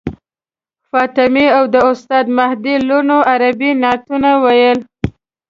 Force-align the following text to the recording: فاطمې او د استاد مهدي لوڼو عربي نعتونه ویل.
فاطمې 0.89 1.45
او 1.57 1.63
د 1.73 1.75
استاد 1.91 2.25
مهدي 2.37 2.75
لوڼو 2.87 3.17
عربي 3.31 3.71
نعتونه 3.81 4.29
ویل. 4.43 4.79